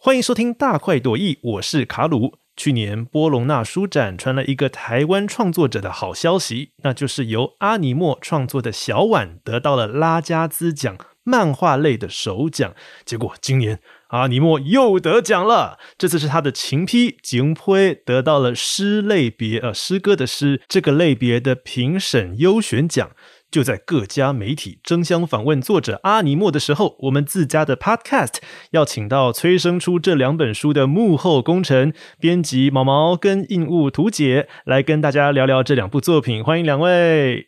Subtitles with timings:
[0.00, 2.38] 欢迎收听大快朵颐，我是卡鲁。
[2.56, 12.74] 去年波隆纳书展传来一个台湾创作者的好消息，那就是由阿尼莫创作的小碗得到了拉加兹奖漫画类的首奖。
[13.04, 13.80] 结果今年
[14.10, 23.10] 阿尼莫又得奖了，这次是他的情批《景推》得到了诗类别，呃，诗歌的诗这个类别的评审优选奖。
[23.50, 28.34] 就在各家媒体争相访问作者阿尼莫的时候，我们自家的 Podcast
[28.72, 36.44] 要请到催生出这两本书的幕后功臣编辑毛毛跟印务图姐来跟大家聊聊这两部作品。
[36.44, 37.46] 欢迎两位，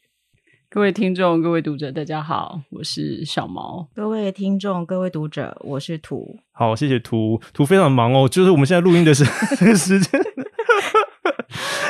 [0.70, 3.87] 各位听众、各位读者，大家好，我是小毛。
[3.95, 6.39] 各位听众、各位读者，我是图。
[6.53, 9.23] 好，谢谢图图，非常忙哦，就是我们现在录音的时
[9.77, 10.19] 时间，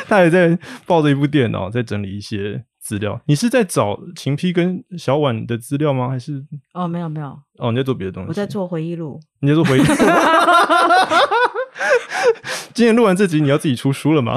[0.09, 2.65] 他也在抱着一部电脑在整理一些。
[2.91, 6.09] 资料，你是在找秦批跟小婉的资料吗？
[6.11, 6.45] 还是
[6.75, 8.29] 哦，没有没有哦，你在做别的东西。
[8.29, 9.21] 我在做回忆录。
[9.39, 9.87] 你在做回忆录。
[12.75, 14.35] 今天录完这集，你要自己出书了吗？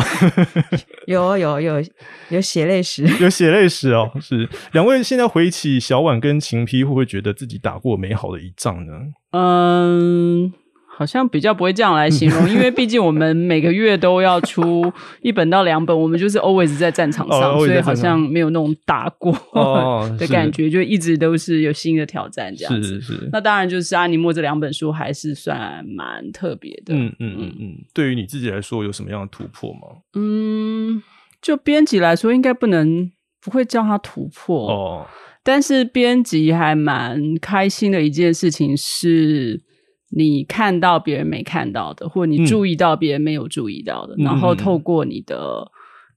[1.07, 1.83] 有有有
[2.29, 4.11] 有血泪史， 有血泪史哦。
[4.21, 8.93] 是两位现在回忆起小婉跟秦批，会不会觉得自己打过美好的一仗呢？
[9.31, 10.53] 嗯。
[10.95, 19.33] 好像比较不会这样来形容，因为毕竟我们每个月都要出一本到两本，我们就是 always 在战场上，所以好像没有那种打过
[20.19, 22.87] 的感觉，就一直都是有新的挑战这样子。
[22.87, 23.29] 是是是。
[23.31, 26.93] 那当然就是阿尼莫这两本书还是算蛮特别的。
[26.93, 27.75] 嗯嗯嗯嗯。
[27.91, 29.79] 对于你自己来说，有什么样的突破吗？
[30.13, 31.01] 嗯，
[31.41, 35.07] 就编辑来说，应该不能不会叫它突破哦。
[35.41, 39.59] 但是编辑还蛮开心的一件事情是。
[40.15, 45.71] 你看到别人没看到的，或你注意到别人没有注意到的，然后透过你的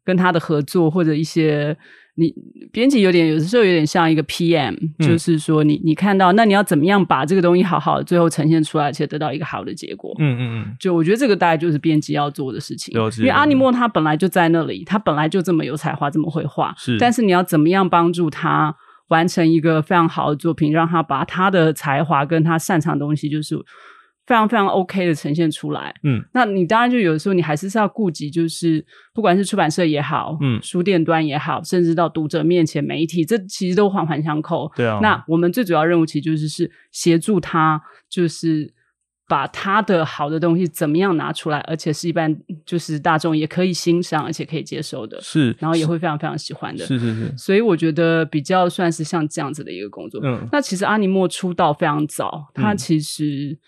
[0.05, 1.77] 跟他的合作，或者一些
[2.17, 2.35] 你
[2.73, 10.15] 编辑有点有的时候有点像一个 PM，就是说你你看到，那你要怎么样把这个东西好好的最后呈现出来，而且得到一个好的结果？
[10.19, 12.95] 嗯嗯嗯，就我觉得这个大概就是编辑要做的事情。
[13.19, 18.77] 因为阿尼莫他本来就在那里，他本来就这么有才华，这么会画，是，但是你要怎么样帮助他？
[19.09, 23.57] 完成一个非常好的作品，让他把他的才华跟他擅长的东西，就是
[24.27, 25.95] 非常非常 OK 的呈现出来。
[26.03, 28.85] 嗯，那你当然就有的时候你还是是要顾及，就是
[29.15, 34.71] 不管是出版社也好，嗯，书店端也好，甚至到读者面前媒体，这其实都环环相扣。
[34.75, 38.76] 对啊，那我们最主要任务其实就是是协助他，就是。
[39.29, 47.35] 把他的好的东西怎么样拿出来，而且是一般就是大众也可以欣赏，而且可以接受的，是，然后也会非常非常喜欢的，是是是。
[47.37, 50.21] 所以我觉得比较算是像这样子的一个工作。
[50.25, 53.59] 嗯，那其实阿尼莫出道非常早，他其实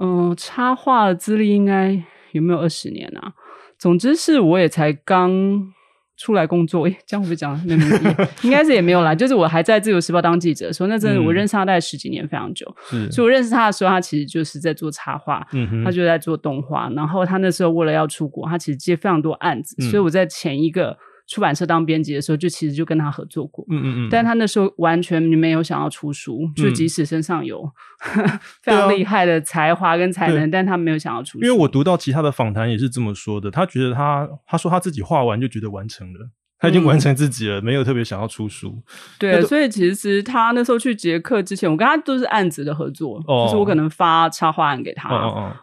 [0.00, 3.34] 嗯插画的资历应该有没有二十年啊？
[3.78, 5.72] 总之是我也才刚。
[6.18, 7.58] 出来工作， 诶，这样会不会讲？
[7.64, 7.74] 没
[8.42, 9.14] 应该是也没有啦。
[9.14, 12.66] 就是我还在自由时报当记者，的时候那阵我认识他大概十几年，非常久。
[12.90, 16.90] 是，所以我认识他的时候，他其实就是在做插画，嗯他就在做动画。
[16.94, 20.98] 然后他那时候为了要出国，他其实接非常多案子，所以我在前一个。
[21.28, 27.70] 出版社当编辑的时候，就其实就跟他合作过，嗯嗯嗯，但他那时候完全没有想要出书，就即使身上有
[28.62, 31.44] 非常厉害的才华跟才能，但他没有想要出书。
[31.44, 36.30] 因为我读到其他的访谈也是这么说的，他觉得他他说他自己画完就觉得完成了。
[36.58, 38.76] 他已经完成自己了，没有特别想要出书。
[39.18, 45.08] 对，所以其实他那时候去捷克之前，我跟他都是案子的合作，就是我可能发插画案给他，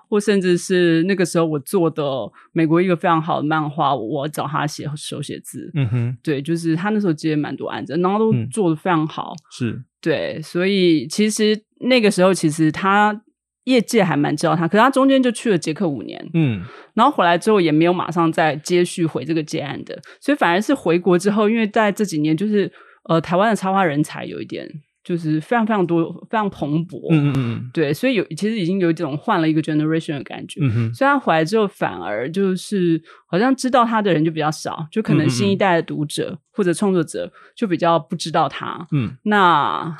[0.10, 2.04] 或甚至是那个时候我做的
[2.54, 5.70] 美国一个非常好的漫画，我找他写手写字。
[5.74, 9.34] 嗯哼，对，就是他那时候接蛮多案子，然后都做的非常好。
[9.52, 13.22] 是对，所以其实那个时候其实他。
[13.66, 22.72] 业界还蛮知道他，可是他中间就去了捷克五年，嗯，然后回来之后也没有马上再接续回这个接案的，所以反而是回国之后，因为在这几年就是
[23.10, 24.70] 呃台湾的插画人才有一点
[25.04, 39.98] 就是非常非常多，非常蓬勃，嗯嗯嗯，对，所以有其实已经有一种换了一个 generation 的感觉，嗯哼，所以他回来之后反而就是好像知道他的人就比较少，就可能新一代的读者或者创作者就比较不知道他，嗯，那。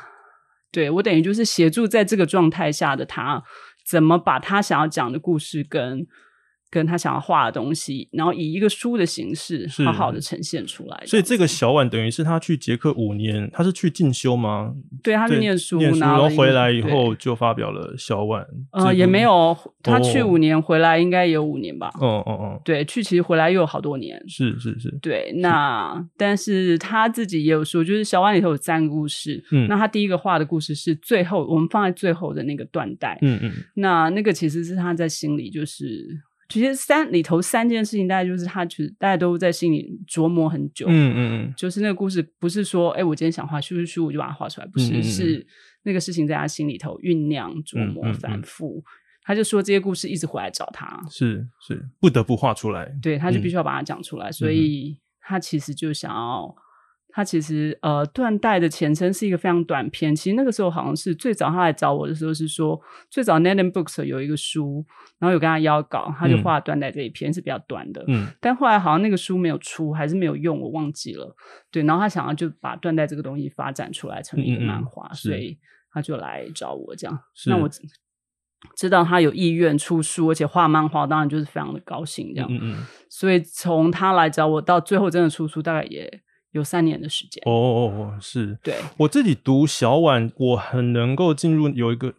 [0.70, 3.42] 对我等于就是协助在这个状态下的他，
[3.88, 6.06] 怎么把他想要讲的故事跟。
[6.68, 11.02] 跟他想要画的东西，然后以一个书的形式好好的呈现出来。
[11.06, 14.74] 所以这个小婉等于是他去捷克五年，他是去进修吗？
[15.02, 18.44] 对，他是念书，然后回来以后就发表了小婉。
[18.72, 21.90] 呃，也没有，他去五年回来应该有五年吧？
[22.00, 24.22] 哦哦哦，对，去其实回来又有好多年。
[24.28, 25.32] 是是是，对。
[25.36, 29.42] 那但是他自己也有说，就是小婉里头有三个故事。
[29.52, 33.16] 嗯，那他第一个画的故事是最后，我们放在最后的那个断代。
[33.22, 36.20] 嗯嗯，那那个其实是他在心里就是。
[36.48, 40.86] 其实三里头三件事情，大概就是他其实大家都在心里琢磨很久。
[40.88, 45.46] 嗯嗯嗯，就是那个故事不是说，哎，我今天想画，咻咻咻，我就把它画出来，不是，是
[45.82, 48.82] 那个事情在他心里头酝酿、琢磨、反复。
[49.22, 56.54] 他就说这些故事一直回来找他，是是不得不画出来，对，他就必须要把它讲出来，所以他其实就想要。
[57.16, 60.14] 他其实呃，断代的前身是一个非常短篇。
[60.14, 62.78] 其实那个时候好像是最早他来找我的时候是说，
[63.08, 64.84] 最早 n e t and Books 有一个书，
[65.18, 68.04] 然后有跟他邀稿，他就画断代这一篇是比较短的。
[68.08, 71.34] 嗯，但后来好像那个书没有出，还是没有用，我忘记了。
[71.70, 75.56] 对，然后他想要就把断代这个东西发展出来成一个漫画，所以
[75.90, 77.18] 他就来找我这样。
[77.46, 77.66] 那我
[78.76, 82.48] 知道他有意愿出书，而且画漫画，当然就是非常的高兴这样。
[82.52, 82.86] 嗯嗯。
[83.08, 86.20] 所以从他来找我到最后真的出书，大概也。
[86.56, 92.12] 有三年的时间哦哦哦，是对我自己读小婉，我很能够进入有一个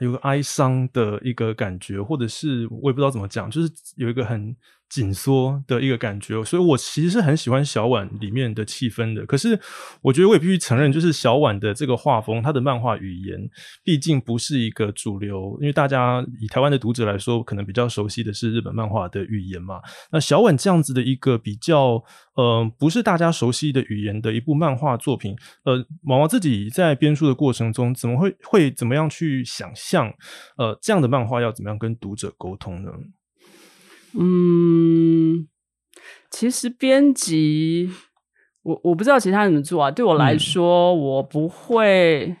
[0.00, 4.56] 有个哀伤的一个感觉，或者是我也不知道怎么讲，就是有一个很。
[4.88, 9.26] 紧缩的一个感觉，所以我其实是很喜欢小婉里面的气氛的。
[9.26, 9.58] 可是，
[10.02, 13.38] 我觉得我也必须承认，就是小婉的这个画风，它的漫画语言
[13.82, 15.58] 毕竟不是一个主流。
[15.60, 19.80] 因为大家以台湾的读者来说，可能比较熟悉的是日本漫画的语言嘛。
[20.12, 22.00] 那小婉这样子的一个比较，
[22.36, 25.34] 呃，不是大家熟悉的语言的一部漫画作品，
[25.64, 30.12] 呃，毛毛自己在编书的过程中，怎么会会怎么样去想象，
[30.56, 32.90] 呃，这样的漫画要怎么样跟读者沟通呢？
[34.18, 35.48] 嗯，
[36.30, 37.90] 其实编辑，
[38.62, 39.90] 我我不知道其他人怎么做啊。
[39.90, 42.36] 对我来说，我不会，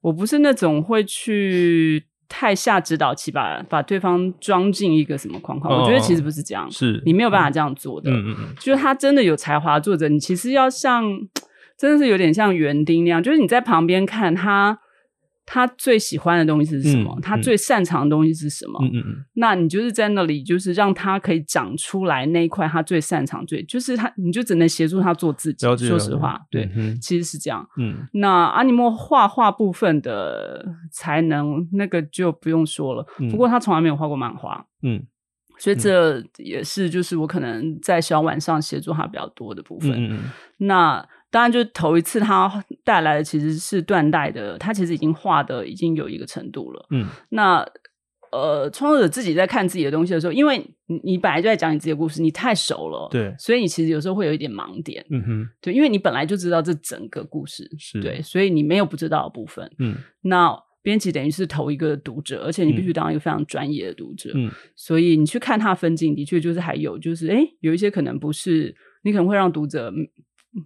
[0.00, 5.80] 我不是那种会去太下指导期，把把对方装进一个什么框框。
[5.80, 8.10] 我觉得其实不是这样，是你没有办法这样做的。
[8.10, 11.04] 嗯嗯嗯，就是他真的有才华作者，你其实要像，
[11.76, 14.78] 真的是有点像园丁那样，就是你在旁边看他。
[15.50, 17.18] 他最喜欢的东西是什么？
[17.22, 18.78] 他最擅长的东西是什么？
[18.82, 19.24] 嗯嗯嗯。
[19.32, 25.66] 那你就是在那里，就是让他可以长出来那一块他最擅长、最就是他，你就只能协助他做自己。
[25.66, 27.66] 说实话，对，其实是这样。
[27.78, 28.06] 嗯。
[28.12, 33.06] 那阿尼莫画画部分的才能，那个就不用说了。
[33.30, 34.66] 不过他从来没有画过漫画。
[34.82, 35.02] 嗯。
[35.56, 39.92] 所以这也是就是我可能在小晚上协助他比较多的部分。
[39.92, 40.18] 嗯嗯。
[40.58, 41.08] 那。
[41.30, 46.86] 当然，就是头一次他带来的其实是断代的，他其实已经画的已经有一个程度了。
[46.90, 47.66] 嗯，那
[48.30, 55.04] 呃，创作者自己在看自己的东西的时候，因为你你本来就在讲你自己的故事，你太熟了，对，所以你其实有时候会有一点盲点。
[55.10, 59.70] 嗯哼，对，因为你本来就知道这整个故事，是对，所以你没有不知道的部分。
[59.78, 64.30] 嗯，那编辑等于是投一个读者，而且你必须当一个非常专业的读者。
[64.34, 69.92] 嗯，所以你去看他分镜，的确就是还有就是，哎，有一些可能不是，你可能会让读者。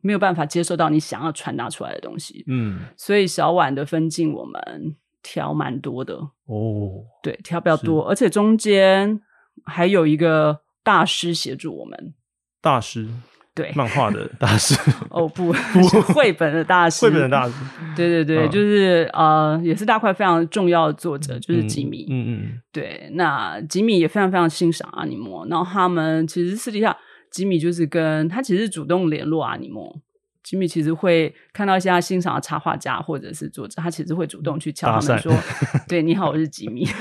[0.02, 6.14] 没有办法接受到你想要传达出来的东西，嗯，所以小碗的分镜我们调蛮多的。
[6.46, 9.20] 哦，对，调比较多，而且中间
[9.64, 12.14] 还有一个大师协助我们，
[12.60, 13.08] 大师？
[13.54, 13.70] 对。
[13.74, 14.74] 漫画的大师？
[15.10, 15.52] 哦不
[15.90, 17.54] 是绘本的大师，绘本的大师，
[17.94, 26.96] 对对对，就是呃也是大块非常重要的作者，就是吉米，嗯嗯，对，那吉米也非常非常欣赏阿尼莫，然后他们其实私底下。
[27.32, 30.00] 吉米就是跟他其实主动联络啊，你莫，
[30.42, 35.32] 吉米其实会看到一些他欣赏的插画家或者是作者，他其实会主动去敲他们说：
[35.86, 36.86] “对，你好，我是吉米。”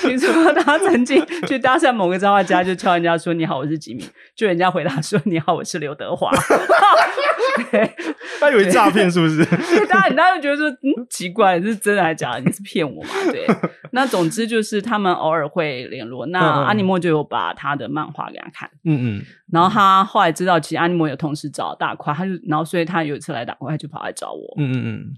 [0.00, 4.04] 听说他曾经去搭讪某个插画家，就敲人家说：“你好，我是吉米。”
[4.36, 6.30] 就人家回答说：“你好，我是刘德华。
[8.40, 9.44] ”他以为诈骗是不是？
[9.86, 12.40] 大家，大家就觉得说，嗯，奇怪，是真的还是假的？
[12.40, 13.10] 你是骗我吗？
[13.30, 13.46] 对。
[13.92, 16.26] 那总之就是他们偶尔会联络。
[16.26, 18.68] 那阿尼莫就有把他的漫画给他看。
[18.84, 19.22] 嗯嗯。
[19.52, 24.54] 然后他后来知道，其实阿尼莫有同时找大块，他就然后所以他有一次来打块，他就跑来找我。
[24.58, 25.14] 嗯嗯嗯。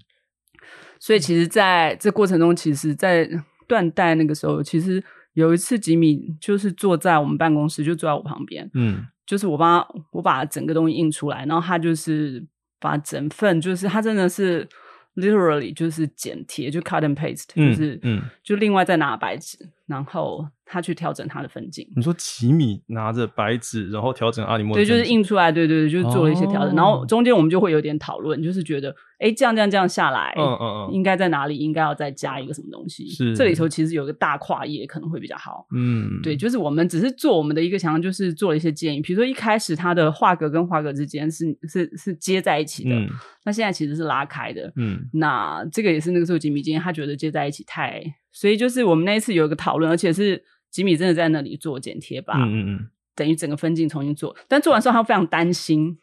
[0.99, 3.29] 所以其实在这过程中，其实，在
[3.67, 5.03] 断代那个时候，其实
[5.33, 8.69] 有一次吉米就是坐在我们办公室，就坐在我旁边。
[8.73, 9.05] 嗯。
[9.25, 12.45] 就是我帮他，我把整个东西印出来，然后他就是
[12.79, 14.67] 把整份，就是他真的是
[15.15, 19.57] literally 就是剪贴，就 cut and paste，就是嗯，就另外再拿白纸，
[19.87, 20.47] 然后。
[20.67, 21.87] 他去调整他的分镜。
[21.95, 24.73] 你说吉米拿着白纸，然后调整阿里莫？
[24.75, 26.75] 对，就是印出来，对对对，就是做了一些调整。
[26.75, 28.89] 然后中间我们就会有点讨论，就是觉得，
[29.19, 31.55] 哎，这样这样这样下来，嗯嗯嗯，应该在哪里？
[31.55, 33.07] 应该要再加一个什么东西？
[33.09, 35.67] 是这里头其实有个大跨页可能会比较好。
[35.71, 39.01] 嗯，对，就是我们只是做我们的一个想象，就是做了一些建议。
[39.01, 42.95] 比如说一开始它的画格跟画格之间是是是接在一起的，
[43.45, 44.73] 那现在其实是拉开的。
[44.77, 48.01] 嗯，那这个也是那个时候吉米今天他觉得接在一起太，
[48.35, 50.43] 所以就是我们那一次有一个讨论，而且是。
[50.71, 55.97] 吉米真的在那里做剪贴吧，嗯嗯嗯，等于整个分镜重新做，但做完之后他非常担心，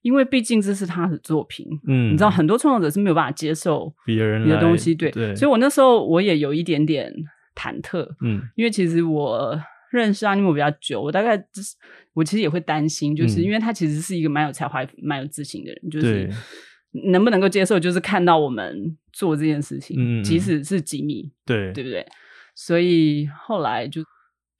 [0.00, 7.14] 因为毕竟这是他的作品，嗯，你知道很多创作者是没有办法接受别人的东西，对，所以我那时候我也有一点点
[7.54, 9.56] 忐忑，嗯，因为其实我
[9.92, 11.40] 认识阿尼姆比较久，我大概
[12.12, 16.28] 我其实也会担心，就是因为他其实是一个蛮有才华、蛮有自信的人，就是
[17.12, 22.06] 能不能够接受，就是看到我们做这件事情，即使是几米，对，对不对？
[22.54, 24.02] 所以后来就。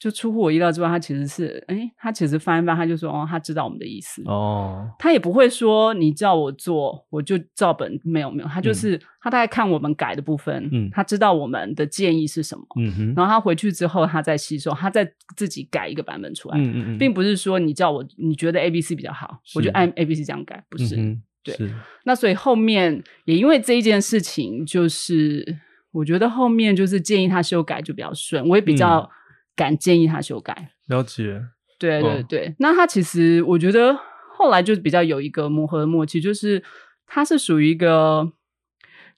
[0.02, 20.96] 就出乎我意料之外，他其实是，哎，他其实翻一翻，他就说，哦，他知道我们的意思，哦，他也不会说你叫我做，我就照本，没有没有，他就是他大概看我们改的部分，嗯，他知道我们的建议是什么，嗯哼，然后他回去之后，他再吸收，他再自己改一个版本出来，嗯嗯嗯，并不是说你叫我，你觉得 A B C 比较好，我就按 A B C 这样改，不是，
[21.44, 21.56] 对，
[22.04, 25.44] 那所以后面也因为这一件事情，就是
[25.92, 29.10] 我觉得后面就是建议他修改就比较顺，我也比较。
[29.54, 31.38] 敢建议他修改，了解，
[31.78, 32.54] 对对对。
[32.58, 33.94] 那他其实我觉得
[34.34, 36.64] 后来就比较有一个磨合的默契，就是
[37.06, 38.32] 他是属于一个，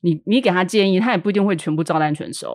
[0.00, 2.52] 你你给他建议，他也不一定会全部照单全收，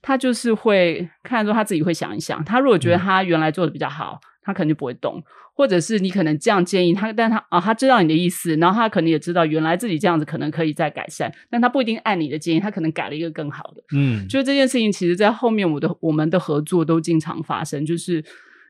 [0.00, 4.18] 他就是会看说他自己会想一想，他如果觉得他原来做的比较好，
[4.48, 5.22] 他可能就不会动。
[5.54, 13.82] 或者是你可能这样建议他，但他啊，他知道你的意思，然后他可能也知道原来自己这样子可能可以再改善，但他不一定按你的建议，他可能改了一个更好的。
[13.92, 18.24] 嗯，就这件事情，其实在后面我的我们的合作都经常发生，就是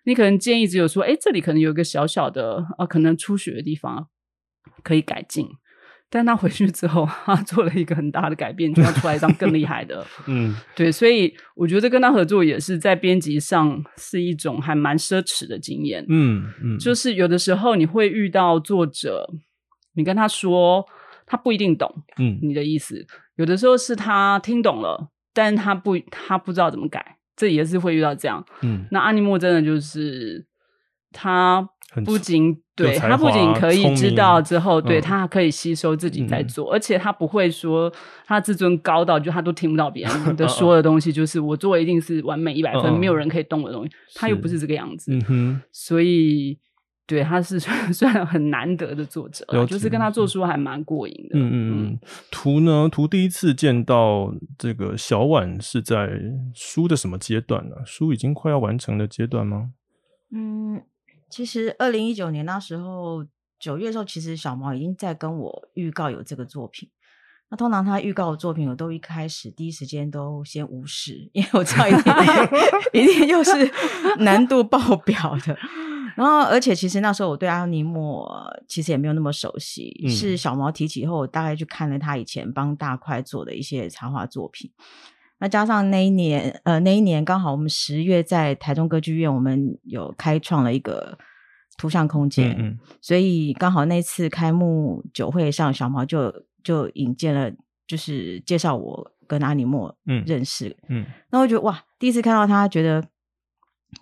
[0.05, 4.09] 你可能建议只有说，哎，这里可能有一个小小的啊，可能出血的地方
[4.83, 5.47] 可以改进。
[6.11, 10.07] 但他回去之后，他做了一个很大的改变，就要出来一张更厉害的。
[10.27, 16.05] 嗯，对，所以我觉得跟他合作也是在编辑上是一种还蛮奢侈的经验。
[16.09, 19.29] 嗯嗯，就是有的时候你会遇到作者，
[19.95, 20.85] 你跟他说，
[21.27, 23.07] 他不一定懂，嗯，你的意思。
[23.37, 28.45] 有的时候是他听懂了，但是他不，他不知道怎么改，这也是会遇到这样。
[28.63, 30.45] 嗯，那阿尼莫真的就是
[31.13, 31.69] 他。
[32.05, 37.91] 不仅对他不仅可以知道之后，对他可以吸收自己在做，而且他不会说
[38.27, 43.91] 他自尊高到就他都听不到别人 的说的东西，就是我做的一定是完美一百分，没有人可以动的东西。
[44.15, 45.11] 他又不是这个样子，
[45.73, 46.59] 所以
[47.07, 47.59] 对他是
[47.91, 51.39] 算很难得的作者，就是跟他做书还蛮过瘾的。
[51.39, 51.99] 嗯嗯嗯，
[52.31, 52.87] 图呢？
[52.93, 56.11] 图第一次见到这个小婉是在
[56.55, 57.77] 书的什么阶段呢？
[57.87, 59.71] 书已经快要完成的阶段吗？
[60.31, 60.83] 嗯。
[61.31, 63.25] 其实二零一九年那时候
[63.59, 66.89] 九月的时候，其实小毛已经在跟我预告有这个作品。
[67.51, 72.13] 那通常他预告的作品，我都一开始第一时间都先无视，因为我知道一定
[72.93, 73.51] 一定又是
[74.19, 75.57] 难度爆表的。
[76.15, 78.29] 然后，而且其实那时候我对阿尼莫
[78.67, 84.71] 其实也没有那么熟悉，是小毛提起以后，我大概去看了他以前帮大块做的一些插画作品。
[85.41, 91.17] 那加上那一年，呃，那一年刚好我们十月在台中歌剧院，我们有开创了一个
[91.77, 96.33] 图像空间，嗯，所以刚好那次开幕酒会上，小毛就
[96.65, 97.53] 就引荐了，
[97.87, 103.07] 就是介绍我跟阿尼莫认识，嗯，那我觉得哇，第一次看到他，觉得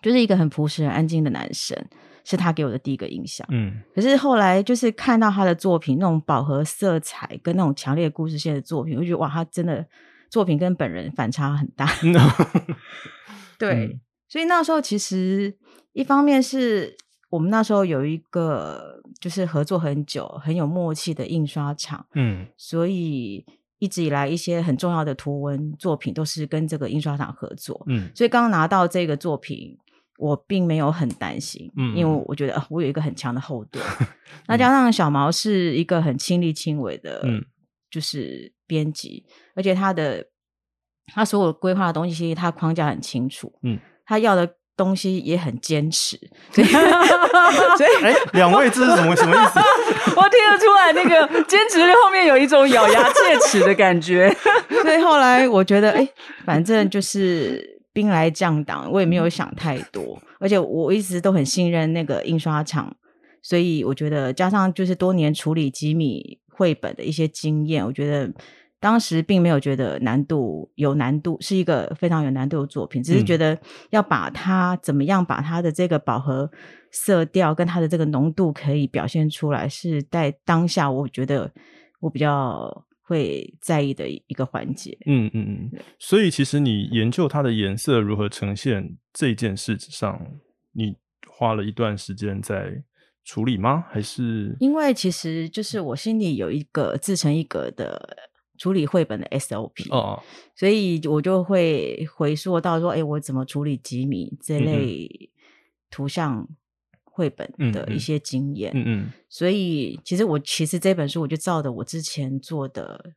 [0.01, 1.77] 就是一个很朴实、很安静的男生，
[2.25, 9.87] 是他给我的第一个印象，嗯，可是后来就是看到他的作品，那种饱和色彩跟那种强烈故事线的作品，我觉得哇，他真的。
[10.31, 11.89] 作品跟本人反差很大，
[13.59, 15.57] 对，所以那时候其实
[15.93, 16.97] 一方面是
[17.31, 23.45] 我们那时候有一个就是合作很久、很有默契的印刷厂，嗯，所以
[23.79, 29.77] 一直以来一些很重要的图文作品都是跟这个印刷厂合作，嗯，所以刚刚拿到这个作品，
[30.19, 33.85] 我并没有很担心，嗯，因为我觉得我有一个很强的后盾，
[34.49, 37.45] 那加上小毛是一个很亲力亲为的，嗯。
[37.89, 40.27] 就是编辑，而且他的
[41.15, 46.19] 他所有规划的东西，其实他框架很清楚，嗯，他要的东西也很坚持，
[46.53, 49.61] 所以，所以，哎，两位这是什么什么意思？
[50.15, 54.29] 我听得出来，那个坚持后面有一种咬牙切齿的感觉。
[54.83, 56.07] 所以后来我觉得，哎，
[56.45, 62.95] 反正就是兵来将挡，我也没有想太多，而且我一直都很信任那个印刷厂，
[63.43, 66.39] 所以我觉得加上就是多年处理机密。
[66.57, 68.33] 绘本的一些经验，我觉得
[68.81, 73.03] 当时并没有觉得难度有难度，是一个非常有难度的作品。
[73.03, 73.59] 只是觉得
[73.91, 76.51] 要把它怎么样把它的这个饱和
[76.91, 81.53] 色调跟它的这个浓度可以表现出来，是在当下我觉得
[82.01, 84.97] 我比较会在意的一个环节。
[85.05, 85.81] 嗯嗯嗯。
[85.99, 90.19] 所以其实你研究它的颜色如何呈现这件事上，
[90.73, 90.97] 你
[91.29, 92.83] 花了一段时间在。
[93.27, 93.85] 处理吗？
[93.91, 98.17] 还是因为其实就是我心里有一个自成一格的
[98.57, 100.23] 处理绘本的 SOP 哦，
[100.55, 105.29] 所以我就会回溯到说，哎，我怎么处理吉米这类
[105.91, 106.49] 图像
[107.03, 108.71] 绘本的一些经验。
[108.77, 113.13] 嗯嗯，所以其实我其实这本书我就照着我之前做的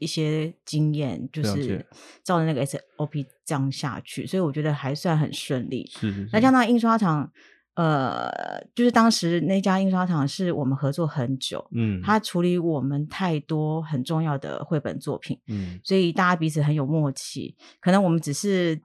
[0.00, 1.86] 一些经验，就是
[2.24, 5.88] 照着那个 SOP 这样下去，所以我觉得还算很顺利。
[5.94, 7.32] 是是，那像那印刷厂。
[7.78, 8.28] 呃，
[8.74, 17.54] 就是当时那家印刷厂是我们合作很久，嗯，他处理我们太多很重要的绘本作品，嗯，所以大家彼此很有默契。
[17.80, 18.80] 可能我们只是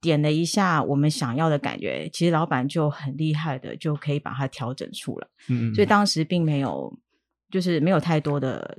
[0.00, 6.96] 点了一下我们想要的感觉，其实老板就很厉害的就可以把它调整出来，嗯，所以当时并没有，
[7.50, 8.78] 就是没有太多的。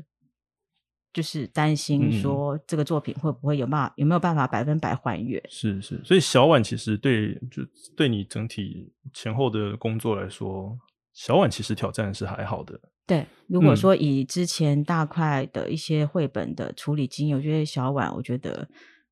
[1.18, 5.42] 就是担心说这个作品会不会有办法有没有办法百分百还原？
[5.50, 7.64] 是是，所以小婉其实对就
[7.96, 10.78] 对你整体前后的工作来说，
[11.14, 12.80] 小婉其实挑战是还好的。
[13.08, 18.70] 对，如果说以之前大块的一些绘本的处理经验，我觉得小婉我觉得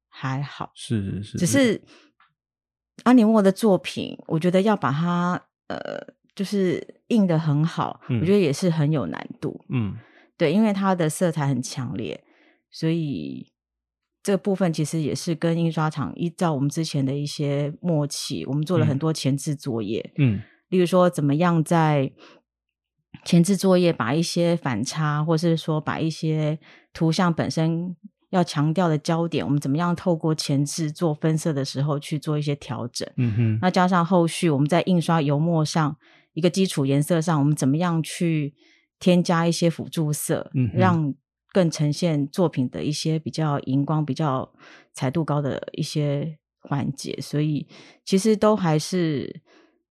[0.08, 0.72] 还好。
[0.76, 1.82] 是是是，只是
[3.02, 6.00] 阿尼莫的作品，我觉得要把它呃
[6.36, 9.66] 就是印的很好，我觉得也是很有难度。
[9.70, 9.98] 嗯。
[10.38, 12.24] 对，因为它的色彩很强烈，
[12.70, 13.52] 所以
[14.22, 20.12] 这个部分其实也是跟印刷厂依照我们之前的一些默契，我们做了很多前置作业。
[20.18, 22.12] 嗯，例如说，怎么样在
[23.24, 26.60] 前置作业把一些反差，或是说把一些
[26.92, 27.96] 图像本身
[28.32, 33.10] 要强调的焦点，我们怎么样透过前置做分色的时候去做一些调整？
[33.16, 35.96] 嗯哼，那加上后续我们在印刷油墨上
[36.34, 38.54] 一个基础颜色上，我们怎么样去？
[39.06, 41.14] 添加一些辅助色，让
[41.54, 44.52] 更呈现作品的一些比较荧光、比较
[44.94, 47.68] 彩度高的一些环节，所以
[48.04, 49.42] 其实都还是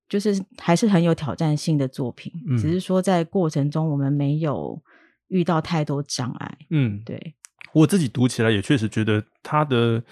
[0.09, 4.83] 就是还是很有挑战性的作品，只是说在过程中我们没有
[5.28, 6.59] 遇到太多障碍。
[6.71, 7.37] 嗯，对
[7.73, 10.02] 我自己读起来也确实觉得它的。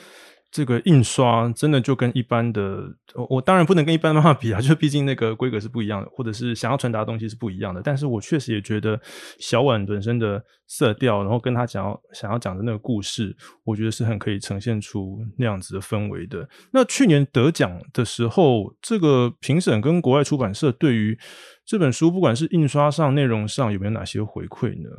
[0.52, 2.82] 这个印刷真的就跟一般的，
[3.14, 7.80] 我我当然不能跟一般漫画比啊，就毕竟那个规格是不一样的，或者是想要传达的东西是不一样的。
[7.82, 9.00] 但是我确实也觉得
[9.38, 16.47] 小婉本身的色调，然后跟他讲要想要讲的那个故事，我觉得是很可以呈现出那样子的氛围的。
[16.71, 21.18] 那去年得奖的时候，这个评审跟国外出版社对于
[21.64, 24.90] 这本书，不管是印刷上、内容上，有没有哪些回馈呢？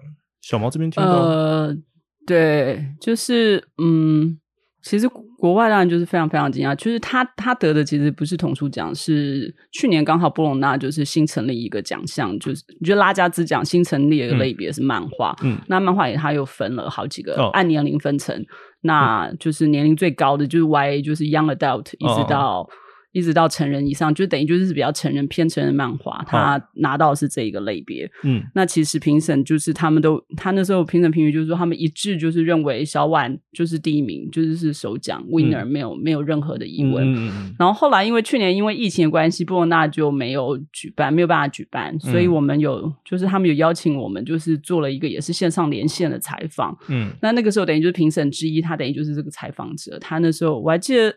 [0.42, 1.78] 小毛这边听到，呃，
[2.26, 4.40] 对，就是嗯。
[4.84, 18.46] 其实国外当然就是非常非常惊讶，就是他他得的其实不是童书奖，是去年刚好波隆纳就是新成立一个奖项，就是你觉得拉加兹奖新成立一个类别是漫画，嗯，那漫画也他又分了好几个按年龄分成，
[18.82, 22.70] 那就是年龄最高的就是 Y，就是 Young Adult，一直到。
[23.14, 28.10] 一直到成人以上，就等于就是比较成人偏成人漫画，他拿到是这一个类别。
[28.24, 37.14] 嗯，那其实评审就是他们都，他那时候评审评语就是说，他们一致就是认为小婉就是第一名，就是是首奖 winner，没有没有任何的疑问。
[37.60, 46.76] 然后后来因为去年因为疫情的关系，布罗纳就没有举办，没有办法举办，所以我们有就是他们有邀请我们，就是做了一个也是线上连线的采访。
[46.88, 50.00] 嗯，那那个时候等于就是评审之一，他等于就是这个采访者。
[50.00, 51.16] 他那时候我还记得。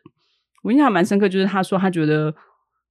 [0.62, 2.34] 我印象蛮深刻，就是他说他觉得，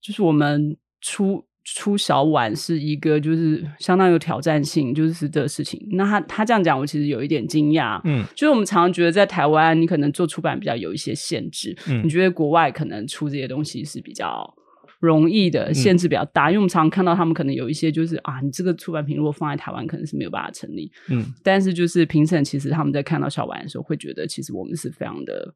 [0.01, 5.84] 就是我们出出小碗是一个就是相当有挑战性，就是的事情。
[5.93, 7.99] 那他他这样讲，我其实有一点惊讶。
[8.04, 11.75] 嗯，就是我们常常觉得在台湾，你可能做出版比较有一些限制。
[11.89, 14.54] 嗯，你觉得国外可能出这些东西是比较
[14.99, 20.91] 容易的，限制比较大，因为我们常常看到他们可能有一些就是啊，你这个出版品如果放在台湾，可能是没有办法成立。
[21.10, 25.54] 嗯，但是就是评审其实他们在看到小碗的时候，会觉得其实我们是非常的。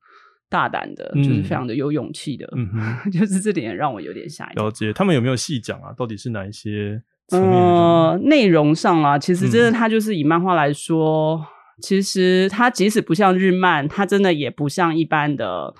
[0.50, 2.52] 大胆的，就是非常的有勇气的，
[3.14, 4.50] 就是这点让我有点吓。
[4.56, 5.94] 了解他们有没有细讲啊？
[5.96, 7.02] 到底是哪一些？
[7.32, 11.46] 呃，内容上啊，其实真的，它就是以漫画来说，
[11.80, 15.72] 其实它即使不像日漫，它真的也不像一般的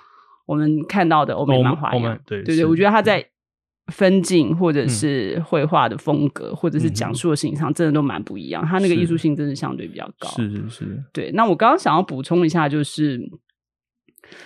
[0.46, 2.16] 我们看到的欧美漫画一样。
[2.24, 3.26] 对对对，我觉得它在
[3.88, 8.64] 分镜或者是绘画的风格，或者是讲述的事情上，真的都蛮不一样。
[8.64, 10.28] 它那个艺术性真的相对比较高。
[10.28, 11.02] 是是是。
[11.12, 13.20] 对，那我刚刚想要补充一下，就是。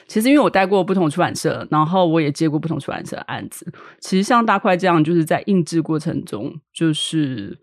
[0.07, 3.67] 其实，因为我待过不同出版社，然后我也接过不同出版社的案子。
[4.01, 7.59] 其实像大块这样，就是在印制过程中，就是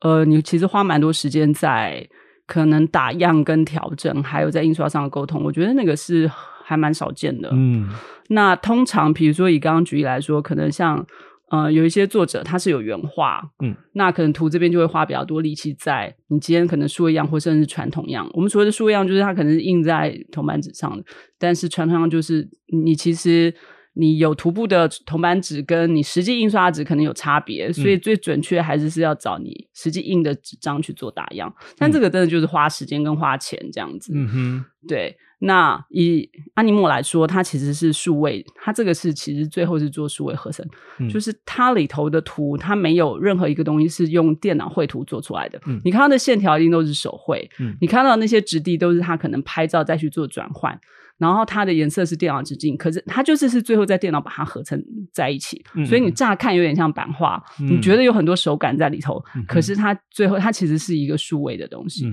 [0.00, 2.08] 呃，你其实花蛮多时间在
[2.46, 5.42] 可能打样跟调整，还有在印刷上的沟通。
[5.44, 6.30] 我觉得那个是
[6.64, 7.50] 还蛮少见的。
[7.52, 7.88] 嗯，
[8.28, 11.06] 那通常比如说以刚刚举例来说，可能像。
[11.50, 18.28] 呃，有一些作者他是有原画，嗯，那可能图这边就会花比较多力气在你今天可能书一样或甚至传统样。
[18.34, 21.02] 我们所谓的书一样就是它可能是印在铜板纸上的，
[21.38, 22.46] 但是传统样就是
[22.84, 23.54] 你其实
[23.94, 31.52] 你有涂布的铜板纸跟你实际印刷纸可能有差别，所以最准确还是是要找你实际印的纸张去做打样。
[31.78, 35.16] 但这个真的就是花时间跟花钱这样子，嗯哼，对。
[35.40, 40.66] 那以阿尼莫来说，它其实是数位，它这个是其实最后是做数位合成，
[41.08, 45.60] 就是它里头的图，它没有任何一个东西是用电脑绘图做出来的。
[45.84, 47.48] 你看到的线条一定都是手绘，
[47.80, 50.78] 你看到那些质地都是它可能拍照再去做转换。
[51.18, 62.10] 然后它的颜色是电脑直径，可是它就是是最后在电脑把它合成在一起，所以你乍看有点像版画，你觉得有很多手感在里头，可是它最后它其实是一个数位的东西，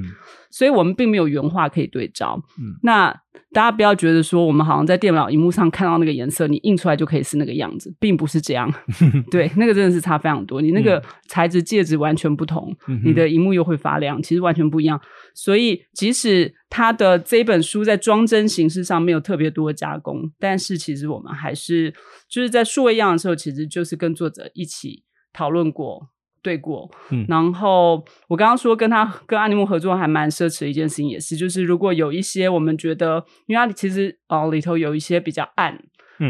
[0.50, 2.42] 所以我们并没有原画可以对照。
[2.82, 3.16] 那
[3.52, 8.72] 大家不要觉得说我们好像在电脑荧幕上看到那个颜色，你印出来就可以是那个样子，并不是这样。
[9.32, 10.62] 对，那个真的是差非常多。
[10.62, 15.00] 你那个材质介质完全不同，你的荧幕又会发亮，其实完全不一样。
[15.34, 21.94] 所以即使它的这本书在装帧形式上没有特别多加工，但是其实我们还是
[22.30, 26.10] 就是在数位样的时候，其实就是跟作者一起讨论过。
[26.46, 35.84] 对过，嗯，然后我刚刚说跟他跟阿尼木合作还蛮奢侈的一件事情，也是就是如果有一些我们觉得，因为它其实哦里头有一些比较暗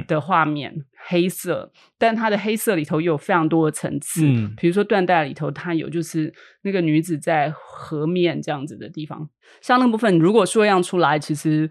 [0.08, 0.74] 的画面，
[1.10, 11.70] 黑色，但它的黑色里头又有非常多的层次，嗯，比如说缎带里头它有就是那个女子在河面这样子的地方，像那部分如果说样出来，其实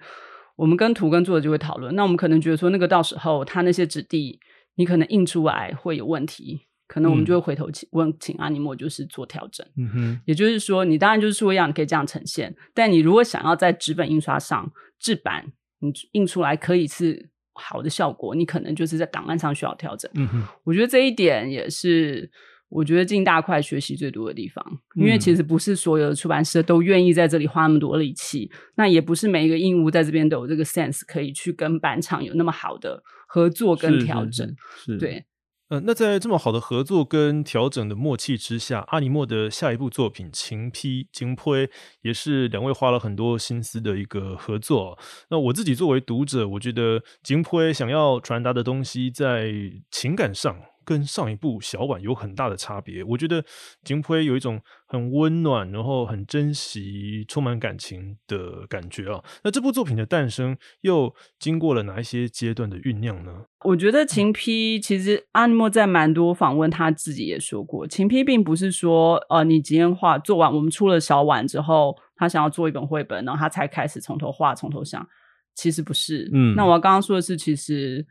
[0.57, 4.39] 我们跟图跟作者就会讨论，那我们可能觉得说那个到时候它那些质地
[4.77, 6.67] 你可能印出来会有问题。
[6.87, 9.67] 可能我们就会回头请问，请阿尼莫就是做调整。
[9.77, 12.55] 嗯哼，也就是说，你当然就是说一样，你可以这样呈现。
[12.75, 20.11] 但你如果想要在纸本印刷上制版，你印出来可以是好的效果，你可能就是在档案上需要调整。
[20.15, 22.31] 嗯哼，我觉得这一点也是
[22.69, 24.65] 我觉得进大块学习最多的地方，
[24.97, 34.55] 因为其实不是所有的出版社都愿意在这里花那么多力气，那也不是每一个印务在这边都有这个 sense 可以去跟版厂有那么好的合作跟调整。
[34.85, 35.25] 是，对。
[35.69, 41.67] 呃，那在这么好的合作跟调整的默契之下，阿尼莫的下一部作品《情批金胚》
[42.03, 44.99] 也是两位花了很多心思的一个合作。
[45.31, 49.55] 那我自己作为读者，我觉得金胚想要传达的东西在
[49.91, 50.55] 情感上。
[50.85, 53.45] 跟上一部小婉有很大的差别，我觉得
[53.83, 59.23] 金辉有一种很温暖，然后很珍惜、充满感情的感觉啊。
[59.43, 63.47] 那这部作品的诞生又经过了哪一些阶段的酝酿呢？
[63.65, 75.07] 我觉得秦批其实阿尼莫在蛮多访问他自己也说过，秦批并不是说呃你今天画做完，我们出了小婉之后，他想要做一本绘本，然后他才开始从头画、从头想。
[75.55, 78.07] 其实不是，嗯，那我刚刚说的是其实。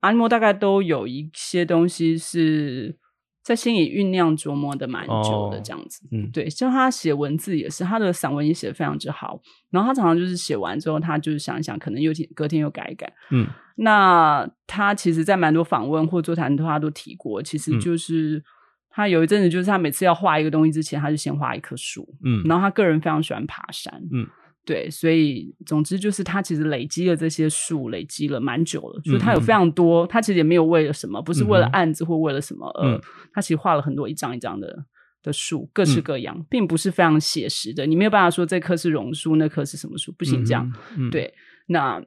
[0.00, 2.96] 阿尼莫大概都有一些东西是
[3.42, 6.06] 在心里酝酿琢磨的蛮久的，这样子。
[6.12, 9.40] 嗯，对，像他写文字也是，他的散文也写的非常之好。
[9.70, 13.12] 然后他常常就是写完之后，他就是想一想，可能又隔天又改一改。
[13.30, 18.42] 嗯，那他其实，在蛮多访问或座谈的话都提过，其实就是
[18.90, 22.06] 他有一阵子，就是他每次要画一个东西之前，他就先画一棵树。
[22.24, 23.92] 嗯，然后他个人非常喜欢爬山。
[24.12, 24.26] 嗯。
[24.64, 29.00] 对，所以总之就是他其实累积了这些树，累积了蛮久了。
[29.04, 33.00] 所以他有非常多，他其实也没有为了什么，不是为了案子或为了什么，呃，
[33.32, 34.84] 他其实画了很多一张一张的
[35.22, 37.86] 的树，各式各样，并不是非常写实的。
[37.86, 40.70] 你没有办法说这棵是榕树，那棵是什么树，不行这样。
[41.10, 41.34] 对，
[41.66, 42.00] 那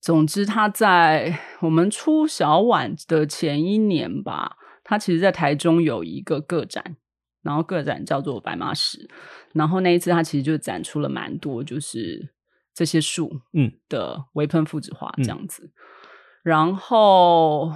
[0.00, 6.96] 总之他在我们出小碗的前一年吧，他其实在台中有一个个展。
[7.42, 9.08] 然后个展叫做白马石，
[9.54, 12.32] 然后那一次他其实就展出了蛮多，就是
[12.74, 15.70] 这些树嗯的微喷复制画这样子。
[16.42, 17.72] 然后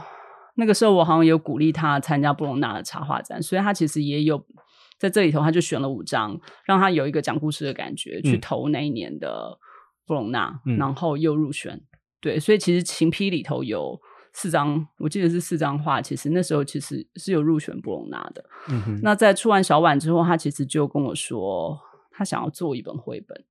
[0.57, 4.45] 那个时候我好像有鼓励他参加布隆纳的插画展，所以他其实也有
[4.99, 9.59] 在这里头，他就选了五张，让他有一个讲故事的感觉去投那一年的
[10.07, 11.81] 布隆纳，然后又入选。
[12.21, 14.01] 对，所以其实情批里头有。
[14.35, 16.03] 四张，我记得是四张画。
[16.03, 18.45] 其实那时候其实是有入选布隆纳的。
[18.69, 23.45] 嗯那在出完小碗之后，他其实就跟我说，他想要做一本绘本。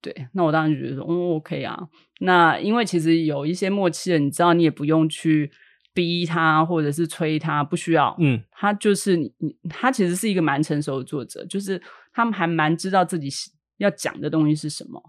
[0.00, 1.88] 对，那我当时就觉得说，嗯，OK 啊。
[2.20, 5.50] 那因为其实有一些默契的，你知道，你也不用去
[5.94, 8.14] 逼他或者是催他，不需要。
[8.18, 9.32] 嗯，他就是你，
[9.70, 11.80] 他其实是一个蛮成熟的作者，就是
[12.12, 13.30] 他们还蛮知道自己
[13.78, 15.00] 要讲的东西是什么。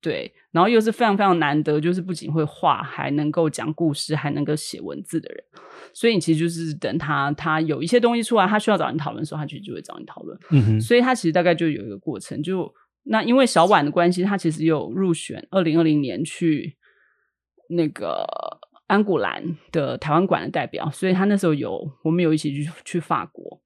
[0.00, 5.42] 对，然后又是非常非常难得，就是不仅会画，还能够讲故事，还能够写文字的人。
[5.92, 10.38] 所以你其实就是等他，他有一些东西出来，他需要找你讨论的时候，他其实就会找你讨论。
[10.52, 10.80] 嗯哼。
[10.80, 16.76] 所以他其实大概就有一个过程，就那因为小婉的关系，他其实有入选二零二零年去
[17.70, 18.24] 那个
[18.86, 23.60] 安古兰的台湾馆的代表，所以他那时候有我们有一起去去法国。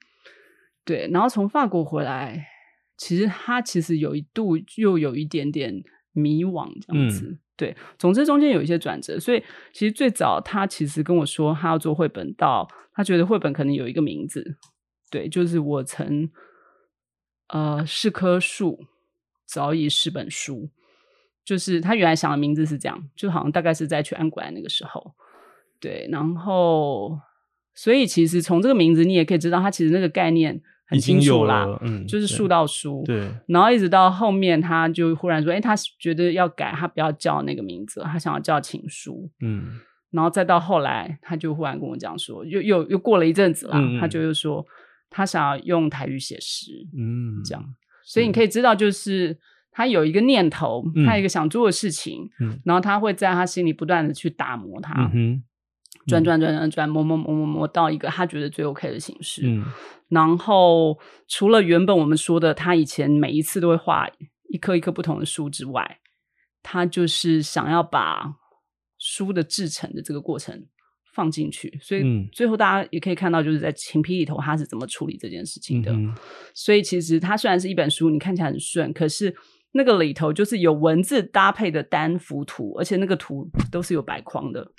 [0.82, 2.46] 对，然后从法国回来，
[2.96, 5.82] 其实他其实有一度又有一点点。
[6.12, 14.56] 迷惘这样子，对，总之中间有一些转折，所以其实最早他其实跟我说他要做绘本，到他觉得绘本可能有一个名字，
[15.10, 16.30] 对，就是我曾
[17.48, 18.86] 呃是棵树，
[19.46, 20.68] 早已是本书，
[21.44, 25.14] 就是他原来想的名字是这样，就好像大概是在去安古兰那个时候，
[25.80, 27.18] 对，然后
[27.74, 30.62] 所以其实从这个名字你也可以知道，他其实那个概念。
[30.92, 44.64] 很清楚啦，嗯，就是树到书，对，然后一直到后面，他就忽然说，哎，他觉得要改，他不要叫那个名字，他想要叫情书，嗯，然后再到后来，他就忽然跟我讲说，又又又过了一阵子啦，他就又说
[45.08, 47.64] 他想要用台语写诗，嗯，这样，
[48.04, 49.38] 所以你可以知道，就是
[49.70, 55.42] 他有一个念头，他有一个想做的事情，嗯，然后他会在他心里不断的去打磨它，嗯
[56.06, 59.42] 转转转转转，磨磨磨磨磨到一个他觉得最 OK 的形式。
[59.44, 59.64] 嗯，
[60.08, 64.08] 然后除了原本我们说的，他以前每一次都会画
[64.50, 65.98] 一颗一颗不同的书之外，
[66.62, 68.34] 他就是想要把
[68.98, 70.66] 书的制成的这个过程
[71.14, 71.78] 放进去。
[71.80, 75.94] 所以最后大家也可以看到，就是在情批里头他是怎么处理这件事情的。
[76.52, 79.34] 所以其实它虽然是一本书，你看起来很顺，可是
[79.72, 84.70] 那个里头就是有文字搭配的单幅图，而且那个图都是有白框的。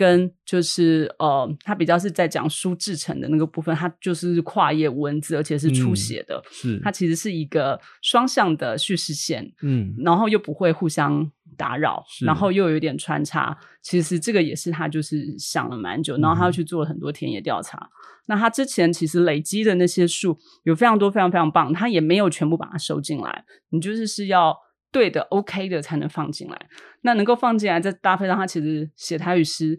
[0.00, 6.42] 跟就是呃，他比较是在讲书制成的那个部分，它就是跨页文字，而且是出写的。
[6.50, 13.54] 是它其实是一个双向的叙事线，嗯，然后又不会互相打扰，然后又有点穿插。
[13.82, 17.90] 其实这个也是他就是想了蛮久，然后他又去做了很多田野调查。
[18.24, 23.44] 那他之前其实累积的那些数有非常多，非常非常棒，他也没有全部把它收进来。
[23.68, 24.56] 你就是是要。
[24.92, 26.66] 对的，OK 的才能放进来。
[27.02, 29.78] 那能够放进来，再搭配上他其实写台语诗，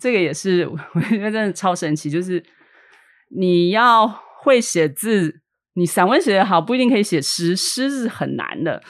[0.00, 2.10] 这个也是 我觉得真的超神奇。
[2.10, 2.42] 就是
[3.28, 4.08] 你要
[4.42, 5.42] 会写字，
[5.74, 8.82] 你散文写得好不一定可以写诗，诗是很难的。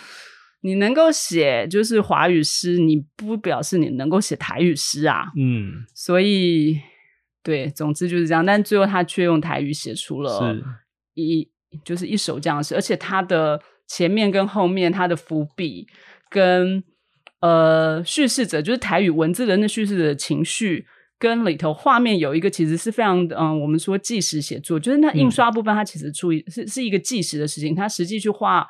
[0.62, 5.24] 你能够写就是华语诗，你不表示你能够写台语诗啊。
[5.37, 6.80] 嗯，所以
[7.42, 8.46] 对，总之就是这样。
[8.46, 10.57] 但最后他却用台语写出了
[11.12, 11.46] 一
[11.85, 13.61] 就是一首这样的诗，而且他的。
[13.94, 15.87] 前面跟后面，它的伏笔
[16.28, 16.83] 跟
[17.40, 20.87] 呃叙事者，就是台语文字的那叙事者的情绪，
[21.18, 28.66] 跟里头画面有一个其实是非常嗯，我们说纪实写作，就是那印刷部分，它其实注意是是一个纪实的事情，它实际去画。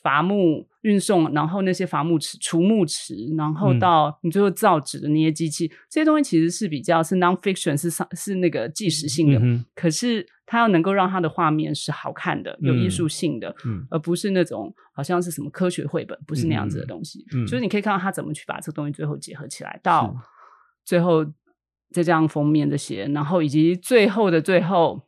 [0.00, 9.40] 伐木运送，然后那些伐木池、除木池，然后到你最后造纸的那些机器，这些东西其实是比较是 non-fiction，是是那个纪实性的。
[9.74, 13.54] 可是它要能够让它的画面是好看的、有艺术性的，
[13.90, 17.24] 而不是那种好像是什么科学绘本，不是那样子的东西。
[17.46, 20.16] 就是你可以看到他怎么去把这个东西最后结合起来，到
[20.84, 21.24] 最后
[21.92, 25.06] 再加上封面这些，然后以及最后的最后。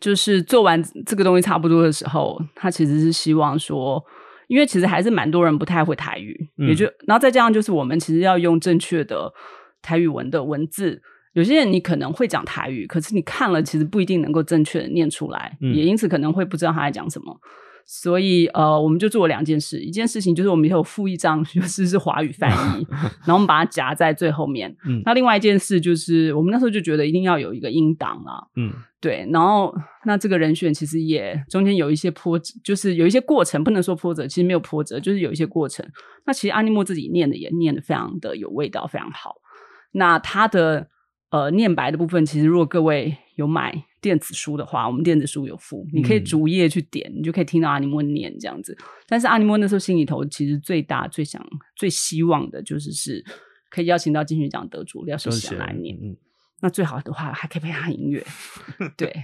[0.00, 4.04] 就是做完这个东西差不多的时候，他其实是希望说，
[4.48, 9.32] 因为其实还是蛮多人不太会台语，也就然后再加上就是我们其实要用正确的
[9.80, 11.00] 台语文的文字，
[11.32, 17.36] 有些人你可能会讲台语，可是你看了其实不一定能够正确的念出来，也因此可能会不知道他在讲什么。
[17.84, 19.80] 所以，呃，我们就做了两件事。
[19.80, 22.86] 一件事情就是我们有附一张， 就是是华语翻译，
[23.26, 24.74] 然后我们把它夹在最后面。
[24.86, 28.38] 嗯，那另外一件事就是，我们那时候就觉得一定要有一个音档啊。
[28.54, 29.28] 嗯，对。
[29.32, 29.74] 然后，
[30.06, 35.84] 那这个人选其实也中间有一些波折，就是有一些过程，不能说波折，其实没有波折，就是有一些过程。
[36.24, 39.34] 那其实阿尼莫自己念的也念的非常的有味道，非常好。
[39.90, 40.86] 那他的
[41.32, 43.84] 呃念白的部分，其实如果各位有买。
[44.02, 48.76] 电子书的话，我们电子书有附，你可以逐页去点，你就可以听到阿尼莫念这样子。
[49.06, 51.40] 但是阿尼莫那时候心里头其实最大、最想、
[51.76, 53.24] 最希望的就是是
[53.70, 55.96] 可以邀请到金曲奖得主廖世贤来念。
[56.62, 58.26] 那最好的话还可以配上音乐。
[58.96, 59.14] 对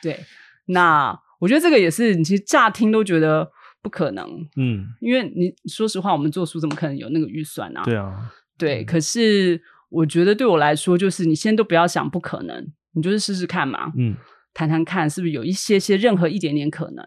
[0.00, 0.20] 对，
[0.66, 3.50] 那我觉得这个也是，你其实乍听都觉得
[3.82, 4.24] 不可能。
[4.54, 7.82] 嗯，因为你说实话，我们做书怎么可能有那个预算啊？
[7.82, 8.84] 对啊，对。
[8.84, 9.60] 可是
[9.92, 12.66] 我觉得对我来说，就是你先都不要想不可能。
[12.94, 14.14] 你就是试试看嘛，嗯，
[14.52, 17.02] 谈谈看是不是有一些些任何一点点可能。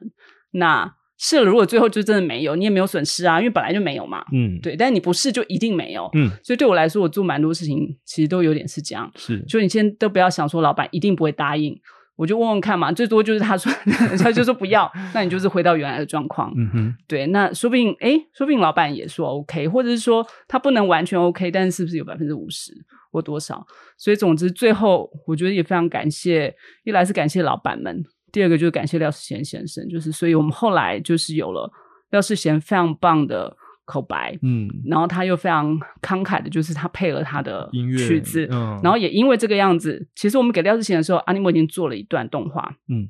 [0.51, 4.75] 那试了，如果最后就真的没有，你也没有损失啊，因为本来就没有嘛，嗯，对。
[4.75, 6.29] 但是你不试就一定没有，嗯。
[6.43, 9.39] 所以对我来说，我做蛮多事情其实都有点是这样，是。
[9.47, 11.79] 就你先都不要想说老板一定不会答应。
[12.15, 13.71] 我就问问看嘛，最多就是他说，
[14.19, 16.53] 他就说不要，那你就是回到原来的状况。
[16.55, 22.71] 嗯哼，对，那说不定，哎，说不定老板也说 OK，或者是说他不能完全 OK，但是是不是有百分之五十
[23.11, 23.65] 或多少？
[23.97, 31.69] 所以总之，最后我觉得也非常感谢，一来是感谢老板们，第二个就是感谢廖世贤先生，就是所以我们后来就是有了
[32.11, 33.55] 廖世贤非常棒的。
[33.85, 43.07] 口白，嗯，然后他又非常慷慨的，就是他配了他的曲子，嗯，然后也因为这个样子，其实我们给廖志贤的时候，阿尼莫已经做了一段动画，嗯，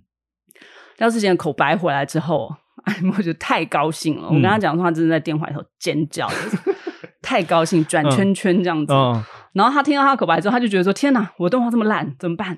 [0.98, 6.28] 廖志贤口白回来之后，阿尼莫就太高兴了，我跟他讲的话，真的在电话里头尖叫，
[7.24, 8.94] 太高兴，转圈圈这样子，
[9.54, 12.58] 然后他听到他口白之后，他就觉得说：“天哪，我动画这么烂，怎么办？”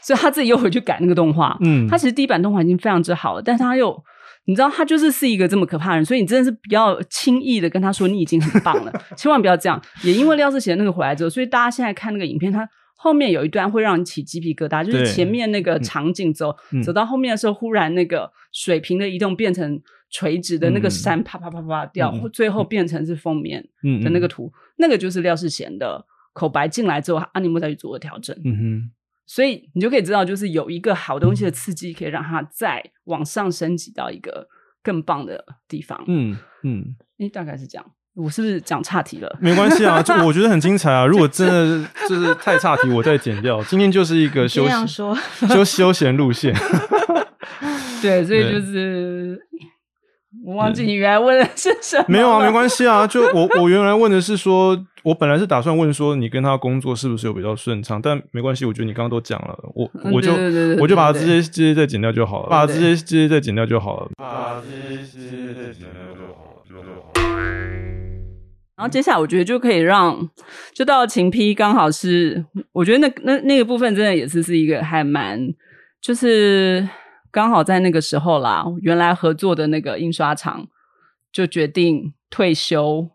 [0.00, 4.02] 所以他自己又回去改那个动画，嗯，他其实第一版动画已经非常之好了，但是他又。
[4.48, 9.80] 你知道他就是是一个这么可怕的人，所以你真的是不要轻易的跟他说你已经很棒了，千万不要这样。
[10.02, 23.62] 也因为廖志贤那个回来之后，所以大家现在看那个影片，他后面有一段会让你起鸡皮疙瘩，就是前面那个场景走走到后面的时候，忽然那个水平的移动变成垂直的那个山，啪啪啪啪掉，最后变成是封面
[24.02, 28.34] 的那个图，那个就是廖世贤的口白进来之后，阿尼莫再去做的调整。
[28.44, 28.90] 嗯哼，
[29.28, 34.48] 所以你就可以知道，就是有一个好东西的刺激，可以让它再往上升级到一个
[34.82, 36.02] 更棒的地方。
[36.06, 37.84] 嗯嗯，诶，大概是这样。
[38.14, 39.38] 我是不是讲岔题了？
[39.40, 41.06] 没关系啊，就我觉得很精彩啊。
[41.06, 43.62] 如果真的 就是太岔题，我再剪掉。
[43.64, 46.52] 今天就是一个休闲休休闲路线。
[48.02, 49.40] 对，所以就是
[50.48, 52.04] 我忘记你原来问的是什么。
[52.08, 53.06] 没有啊，没关系啊。
[53.06, 60.32] 就我 我原来问的是说，我本来是打算问说你跟他工作是不是有比较顺畅，但没关系，我觉得你刚刚都讲了，我我就
[60.80, 67.12] 我就把这些这些再剪掉就好了，把这些这些再剪掉就好了，把这些这些再剪掉就好了，就好。
[68.74, 70.16] 然后接下来我觉得就可以让，
[70.72, 75.38] 就到秦批刚好是，我觉得那那那个部分真的也是是一个还蛮，
[76.00, 76.88] 就是
[77.30, 80.66] 刚好在那个时候啦，原来合作的那个印刷厂
[81.32, 83.10] 就决定退休。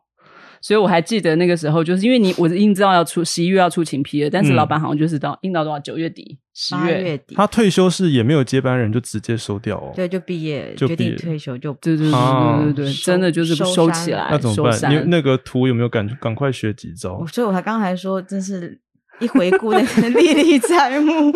[0.61, 14.89] 所以我还记得那个时候，就是因为你我已经知道要出十一月要出请批了，但是老板好像就是到印到多少九月底十月底，他退休是也没有接班人就直接收掉哦，对，就毕业就决定退休就对对对对对对，真的就是收起来，那怎么办？
[14.89, 17.25] 你那个图有没有赶赶快学几招？
[17.27, 18.79] 所以我才刚才说，真是
[19.19, 21.33] 一回顾那个 历历在目。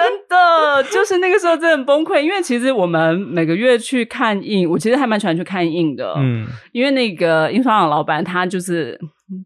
[0.00, 6.14] 真的就是那个时候真的很崩溃，因为其实我们每个月去看印，我其实还蛮喜欢去看印的。
[6.16, 8.98] 嗯，因为那个印刷厂老板他就是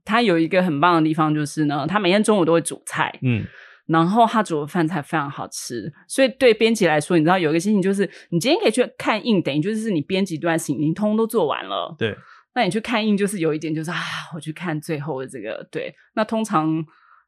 [0.05, 3.13] 他有一个很棒的地方，就是呢，他每天中午都会煮菜。
[3.23, 3.45] 嗯，
[3.87, 11.95] 然后他煮的饭菜非常好吃，所以对编辑来说，你知道有一个心情就是，你今天可以去看印，等于就是你编辑段事情已经通都做完了。
[11.99, 12.17] 对，
[12.55, 13.97] 那你去看印就是有一点就是啊，
[14.35, 16.85] 我去看最后的这个对，那通常。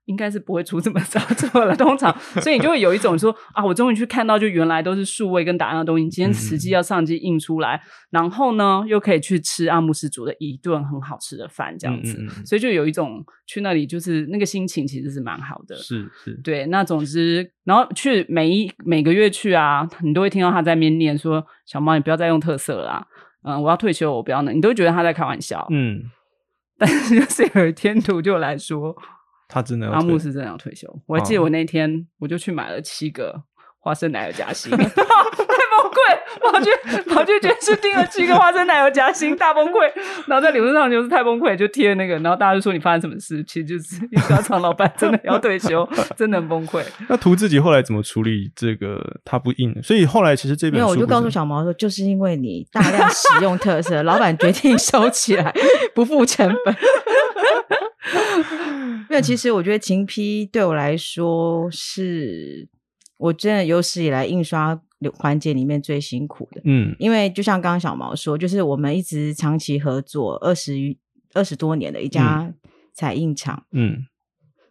[0.06, 16.66] 应该是不会出这么早做 了，通常，所以你就会有一种说啊，我终于去看到，就原来都是数位跟打样的东西，今天实际要上机印出来，然后呢，又可以去吃阿姆斯煮的一顿很好吃的饭，这样子，所以就有一种去那里就是那个心情其实是蛮好的，是是，对。
[16.66, 23.04] 那总之，然后去每一每个月去啊，你都会听到他在面念说：“小猫，你不要再用特色啦，
[23.42, 26.02] 嗯，我要退休，我不要那。”你都会觉得他在开玩笑，嗯。
[26.78, 28.94] 但是就是有一天图就来说。
[29.48, 33.42] 他真的阿木是真的要退休，我还记得我那天我就去买了七个
[33.78, 34.94] 花生奶油夹心， 太崩
[35.92, 36.70] 溃，跑去
[37.14, 39.88] 跑去全是订了七个花生奶油夹心，大崩溃。
[40.26, 43.44] 然后在理论上就是太崩溃，就贴那个，然后大家就说你发生什么事？
[43.44, 46.82] 其实就是印刷厂老板真的要退休， 真的很崩溃。
[47.09, 49.00] 那图自己后来怎么处理这个？
[49.24, 55.54] 他不印，所以后来其实这边没有，我就告诉小毛说，就是因为你大量使用特色，老板决定收起来，
[55.94, 56.76] 不付成本。
[59.09, 62.68] 因为其实我觉得秦批对我来说是
[63.16, 64.81] 我真的有史以来印刷
[65.14, 66.61] 环节里面最辛苦的。
[66.64, 70.96] 嗯，因为就像刚刚小毛说，就是我们一直长期合作二十余
[71.35, 72.53] 二十多年的一家
[72.92, 73.64] 彩印厂。
[73.72, 74.07] 嗯，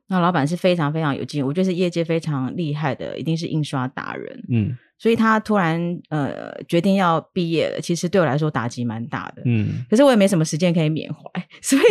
[0.08, 4.44] 那老板是非常非常有经验，我觉得是业界非常厉害的，一定是印刷达人。
[4.50, 4.78] 嗯。
[4.98, 5.80] 所以他突然
[6.10, 9.42] 呃决定要毕业了，其实对我来说打击蛮大的。
[9.46, 11.20] 嗯，可是我也没什么时间可以缅怀，
[11.62, 11.82] 所以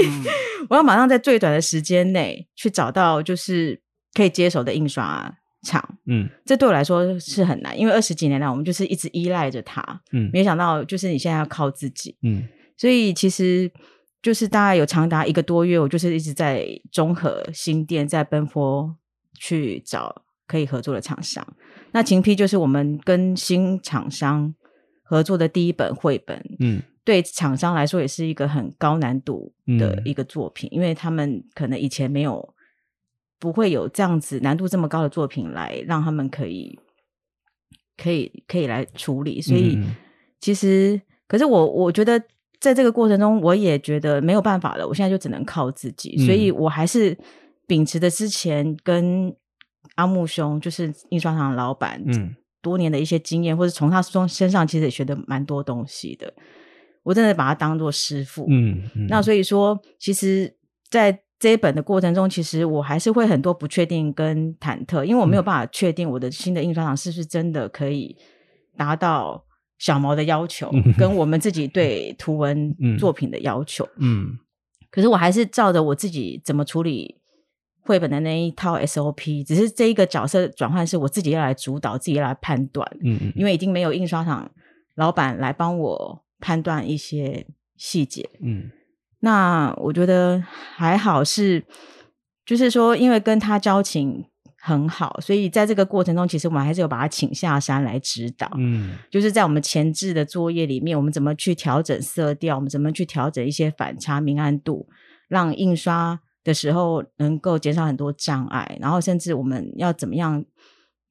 [0.68, 3.80] 我要马上在最短的时间内去找到就是
[4.14, 5.86] 可以接手的印刷厂。
[6.06, 9.82] 嗯，这对我来说是很难，因为二十几年来我们就是一直依赖着他。
[10.12, 12.16] 嗯，没想到就是你现在要靠自己。
[12.22, 12.42] 嗯，
[12.76, 13.70] 所以其实
[14.22, 18.96] 就是大概有长达一个多月，我就是一直在综合新店，在奔波
[19.38, 21.46] 去找可以合作的厂商。
[21.92, 24.54] 那秦批就是我们跟新厂商
[25.02, 32.54] 合作的第一本绘本，嗯，对厂商来说也是一个很高难度的一个作品，因为他们可能以前没有
[33.38, 36.78] 不会有这样子难度这么高的作品来让他们可以
[37.96, 39.78] 可以可以来处理，所以
[40.40, 42.20] 其实可是我我觉得
[42.58, 47.16] 在这个过程中，我也觉得没有办法了，我现在就只能靠自己，所以我还是
[47.68, 49.32] 秉持着之前跟。
[49.94, 56.32] 阿木兄就是印刷厂的老板，嗯，多年的一些经验，或者从他身身上其实也学的蛮多东西的。
[57.02, 59.20] 我真的把他当做师傅，嗯，那。
[59.20, 60.56] 所以说，其实
[60.88, 68.16] 在这一本的过程中，其实我还是会很多不确定跟忐忑，因为我没有办法确定我的新的印刷厂是不是真的可以
[68.76, 69.44] 达到
[69.78, 74.38] 小毛的要求，跟我们自己对图文作品的要求，嗯，
[74.90, 77.20] 可是我还是照着我自己怎么处理。
[77.84, 82.88] 绘本的那一套 SOP，只是这一个角色转换是我自己要来主导，自己要来判断。
[83.02, 84.50] 嗯嗯，因为已经没有印刷厂
[84.94, 88.28] 老板来帮我判断一些细节。
[88.42, 88.70] 嗯，
[89.20, 91.62] 那我觉得还好是
[92.46, 94.24] 就是说，因为跟他交情
[94.60, 98.50] 很好，所以在这个过程中，其实我们还是有把他请下山来指导。
[98.56, 104.88] 嗯，就是在我们前置的作业里面，我们怎么去调整色调，我们怎么去调整一些反差明暗度，
[105.28, 110.44] 让印刷的时候能够减少很多障碍，然后甚至我们要怎么样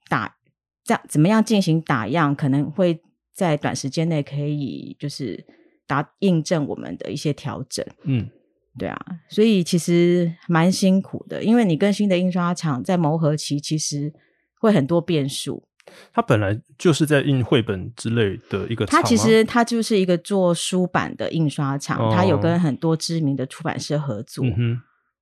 [0.07, 0.38] 打，
[0.86, 3.01] 这样怎么样进行打样，可能会
[3.34, 5.45] 在短时间内可以就是
[5.86, 7.86] 达印证我们的一些调整。
[8.03, 8.29] 嗯。
[8.75, 14.11] 对啊，所以其实蛮辛苦的，因为你跟新的印刷厂在磨合期，其实
[14.59, 15.63] 会很多变数。
[16.11, 24.43] 它本来就是在印绘本之类的一个，它其实它就是一个做书版的印刷厂，它有跟很多知名的出版社合作。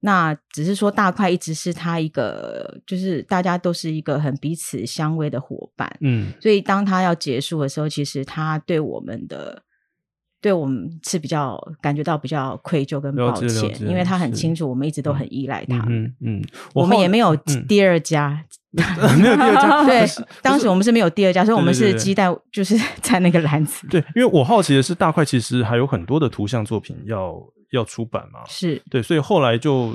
[0.01, 5.89] 那只是说大块一直是他一个，就是大家都是一个很彼此相偎的伙伴。
[6.01, 9.63] 嗯，所以当他要结束的时候，其实他对我们的。
[10.43, 15.77] 对我们是比较感觉到比较愧疚跟抱歉，因为他很清楚我们一直都很依赖他。
[15.87, 16.41] 嗯嗯，
[16.73, 17.35] 我们也没有
[17.67, 18.43] 第二家，
[18.73, 19.85] 没有第二家。
[19.85, 20.03] 对，
[20.41, 23.85] 当时我们是没有第二家，所以我们是鸡蛋就是 在那个篮子。
[23.87, 27.39] 对，因为我好奇的是，大块其实还有很多的图像作品要
[27.71, 28.45] 要出版嘛？
[28.47, 29.93] 是对，所以后来就。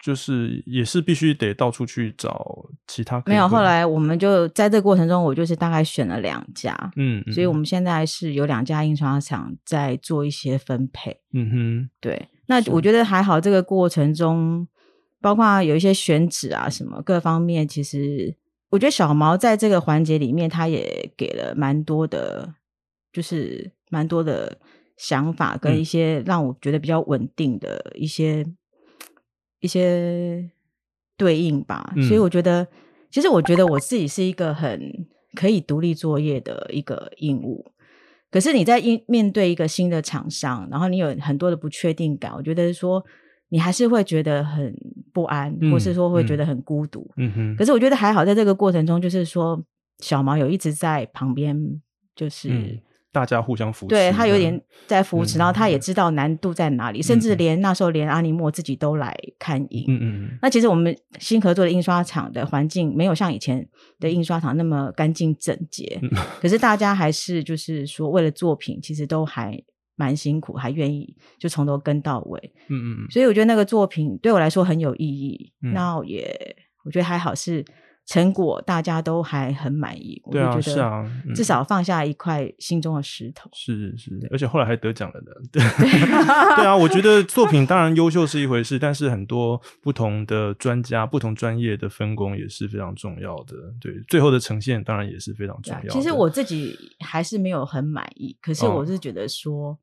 [0.00, 14.66] 就是也是必须得到处去找其他没有，后来我们就在这过程中，我就是大概选了两家，嗯，所以我们现在是有两家印刷厂在做一些分配，嗯哼，对，那我觉得还好，这个过程中
[15.20, 18.36] 包括有一些选址啊什么各方面，其实
[18.70, 22.54] 我觉得小毛在这个环节里面，他也给了蛮多的，
[23.12, 24.58] 就是蛮多的
[24.98, 28.44] 想法跟一些让我觉得比较稳定的一些。
[29.60, 30.48] 一些
[31.16, 32.64] 对应吧，所以我觉得，
[33.10, 34.80] 其实我觉得我自己是一个很
[35.34, 37.72] 可以独立作业的一个硬物。
[38.30, 43.04] 可是你在应面对一个新的厂商，然后你有很多的不确定感，我觉得说
[43.48, 44.72] 你还是会觉得很
[45.12, 47.10] 不安，或是说会觉得很孤独。
[47.16, 47.56] 嗯哼。
[47.56, 49.60] 可是我觉得还好，在这个过程中，就是说
[49.98, 51.82] 小毛有一直在旁边，
[52.14, 52.80] 就是。
[53.18, 59.84] 大家互相扶持，对他有点在扶持，然后他也知道难度在哪里，甚至连那时候连阿尼莫自己都来看印。
[59.88, 60.38] 嗯嗯。
[60.40, 66.00] 那其实我们新合作的印刷厂的环境没有像以前的印刷厂那么干净整洁，
[66.40, 69.60] 可是大家还是就是说为了作品，其实都还
[69.96, 72.52] 蛮辛苦，还愿意就从头跟到尾。
[72.68, 73.10] 嗯嗯。
[73.10, 75.52] 所以我觉得那个作品对我来说很有意义。
[75.60, 77.64] 那也我觉得还好是。
[78.08, 81.04] 成果大家都还很满意，我就觉得是啊
[81.34, 83.50] 至少放下一块心中的石头。
[83.52, 85.30] 是是，而且后来还得奖了的。
[85.52, 85.60] 对
[86.56, 93.54] 对啊，我觉得作品当然优秀是一回事，但是很多不同的专家、不同专业的分工也是非常重要的。
[93.78, 95.88] 对，最后的呈现当然也是非常重要。
[95.92, 99.78] 其实我自己还是没有很满意，可是我是觉得说，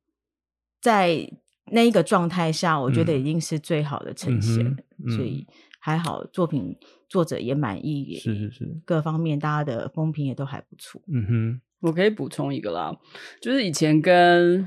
[0.82, 1.30] 在
[1.72, 4.76] 那一个状态下，我觉得已经是最好的呈现，
[5.16, 5.46] 所以
[5.80, 6.76] 还好作品。
[7.08, 11.02] 作者也满意，是是是，各方面大家的风评也都还不错。
[11.08, 12.96] 嗯哼，我可以补充一个啦，
[13.40, 14.66] 就是以前跟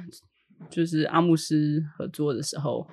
[0.70, 2.86] 就是阿姆斯合作的时候，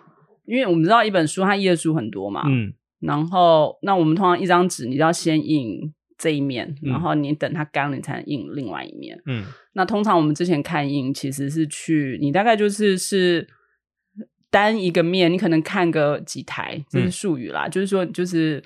[0.45, 9.21] 因为我们知道一本书它页数很多嘛，嗯，然后那我们通常一张纸，你要先印这一面，然后你等它干了，你才能印另外一面。
[9.27, 13.47] 嗯，那通常我们之前看印其实是去，你大概就是是
[14.49, 18.63] 单一个面，你可能看个几台，这是术语啦，就是说就是。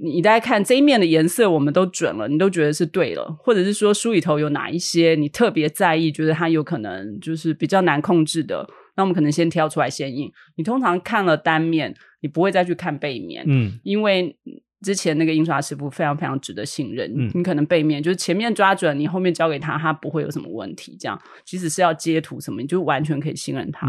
[0.00, 8.64] 你大概看这一面的颜色，我们都准了，你都觉得是对了，或者是说书里头有哪一些你特别在意，觉得它有可能就是比较难控制的，
[8.96, 10.30] 那我们可能先挑出来先印。
[10.56, 14.36] 你通常看了单面，你不会再去看背面，嗯，因为
[14.82, 20.96] 之前那个印刷师傅非常非常值得信任，嗯，你可能背面就是前面抓准，你后面交给他，他不会有什么问题。
[21.00, 23.88] 这样，即使是要接图什么，你就完全可以信任他。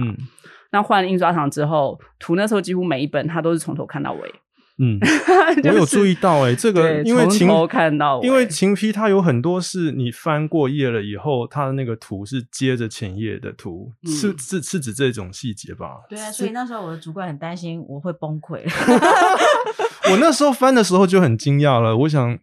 [0.72, 4.34] 那换了印刷厂之后，图那时候几乎每一本他都是从头看到尾。
[4.82, 4.98] 嗯，
[5.66, 16.02] 我有注意到哎，这个因为秦看到，因为秦批它有很多是你翻过页了以后，它的那个图是接着前页的图，是是是指这种细节吧？
[16.10, 18.62] 对啊，所以那时候我的主管很担心我会崩溃。
[20.12, 22.40] 我那时候翻的时候就很惊讶了，我想。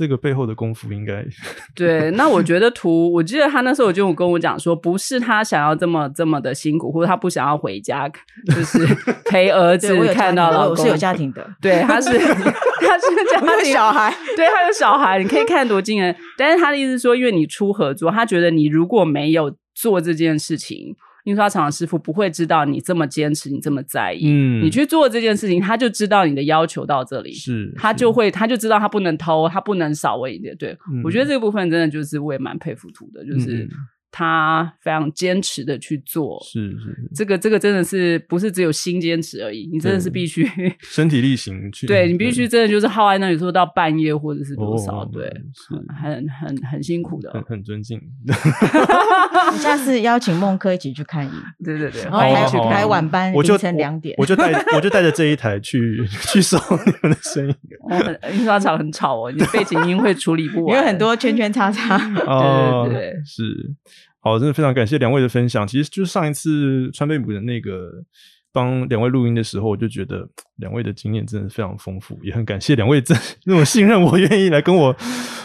[0.00, 1.22] 这个背后的功夫应该
[1.76, 8.10] 对，那我觉得图，我记得他那时候就跟我讲说，不是他想要这么这么的辛苦，或者他不想要回家，
[8.46, 8.78] 就是
[9.28, 16.16] 陪儿子看到了，我是有家庭的，对，他是 他是家庭小孩，对他有小孩，你可以看多近人。
[16.38, 20.96] 但是他的意思说，因为你出合作，他觉得你如果没有做这件事情。
[21.24, 24.30] 印刷厂的师傅不会知道你这么坚持，你这么在意。
[24.30, 30.56] 嗯，你去做这件事情，他就知道你的要求到这里，是，他就会，他就知道他不能偷，他不能少为一点。
[30.56, 33.68] 对我觉得这个部分真的就是我也蛮佩服图的，就是
[34.12, 40.44] 他非常坚持的去做，是是，这个这个真的是不是只有心坚持而已，你真的是必须
[40.82, 45.32] 身体力行 去，对你必须真的就是耗在那里说到半夜或者是多少，对，
[46.02, 48.00] 很很很辛苦的，很很尊敬。
[49.52, 51.32] 你下次邀请孟科一起去看影，
[51.64, 57.54] 对对对，然后去排晚班，凌晨两点，我就带我就带着这一台去去收你们的声音。
[58.32, 63.74] 印刷厂很吵哦，你背景音会处理不完，有很多圈圈叉叉，对对对，是。
[64.18, 65.66] 好，真的非常感谢两位的分享。
[65.66, 68.04] 其实就是上一次川贝母的那个
[68.52, 73.14] 帮两位录音的时候，我就觉得两位的经验真的非常丰富，也很感谢两位这
[73.46, 74.96] 那种信任我，愿意来跟我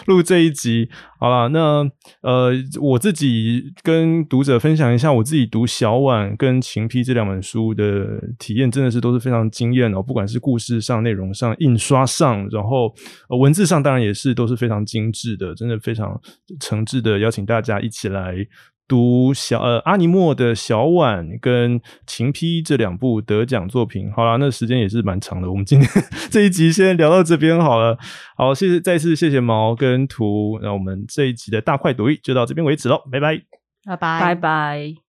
[0.05, 0.89] 录这一集。
[1.19, 1.87] 好了，那
[2.21, 2.51] 呃，
[2.81, 8.05] 我自己跟读者分享一下，我自己读《小婉》跟《情批》这两本书的
[8.37, 10.03] 体验，真的是都是非常惊艳哦。
[10.03, 12.93] 不管是故事上、内容上、印刷上，然后
[13.39, 16.19] 文字上，当然也是都是非常精致的，真的非常
[16.59, 18.35] 诚挚的邀请大家一起来
[18.87, 24.11] 读小呃阿尼莫的《小碗》跟《情批》这两部得奖作品。
[24.11, 25.89] 好了，那时间也是蛮长的，我们今天
[26.29, 27.97] 这一集先聊到这边好了。
[28.35, 30.95] 好，谢谢再次谢谢毛跟图，那我们。
[31.07, 33.37] 这一集的大快朵颐就到这边为止喽，拜拜，
[33.85, 35.04] 拜拜，拜拜。